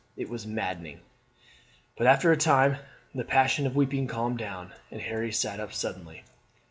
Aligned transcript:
It 0.17 0.29
was 0.29 0.47
maddening! 0.47 1.01
But 1.95 2.07
after 2.07 2.31
a 2.31 2.35
time 2.35 2.77
the 3.13 3.23
passion 3.23 3.67
of 3.67 3.75
weeping 3.75 4.07
calmed 4.07 4.39
down, 4.39 4.73
and 4.89 4.99
Harry 4.99 5.31
sat 5.31 5.59
up 5.59 5.73
suddenly. 5.73 6.23